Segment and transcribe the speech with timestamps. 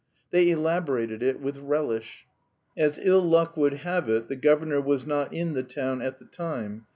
[0.31, 2.25] They elaborated it with relish.
[2.75, 6.25] As ill luck would have it, the governor was not in the town at the
[6.25, 6.87] time.